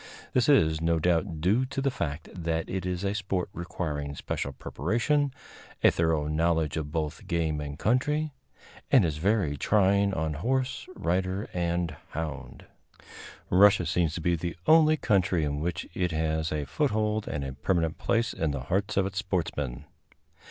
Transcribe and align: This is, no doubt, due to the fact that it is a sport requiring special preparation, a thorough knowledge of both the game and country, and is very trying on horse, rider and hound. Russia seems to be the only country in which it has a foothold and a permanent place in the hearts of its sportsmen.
This 0.33 0.49
is, 0.49 0.81
no 0.81 0.97
doubt, 0.97 1.41
due 1.41 1.63
to 1.67 1.79
the 1.79 1.91
fact 1.91 2.27
that 2.33 2.67
it 2.67 2.87
is 2.87 3.03
a 3.03 3.13
sport 3.13 3.49
requiring 3.53 4.15
special 4.15 4.51
preparation, 4.51 5.31
a 5.83 5.91
thorough 5.91 6.25
knowledge 6.25 6.75
of 6.75 6.91
both 6.91 7.17
the 7.17 7.23
game 7.23 7.61
and 7.61 7.77
country, 7.77 8.33
and 8.89 9.05
is 9.05 9.17
very 9.17 9.55
trying 9.57 10.11
on 10.15 10.33
horse, 10.33 10.87
rider 10.95 11.47
and 11.53 11.95
hound. 12.13 12.65
Russia 13.51 13.85
seems 13.85 14.15
to 14.15 14.21
be 14.21 14.35
the 14.35 14.57
only 14.65 14.97
country 14.97 15.43
in 15.45 15.59
which 15.59 15.87
it 15.93 16.11
has 16.11 16.51
a 16.51 16.65
foothold 16.65 17.27
and 17.27 17.43
a 17.45 17.53
permanent 17.53 17.99
place 17.99 18.33
in 18.33 18.49
the 18.49 18.61
hearts 18.61 18.97
of 18.97 19.05
its 19.05 19.19
sportsmen. 19.19 19.85